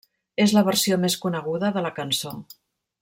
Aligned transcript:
És 0.45 0.53
la 0.57 0.63
versió 0.69 0.97
més 1.03 1.17
coneguda 1.25 1.71
de 1.77 1.85
la 1.89 1.93
cançó. 2.01 2.33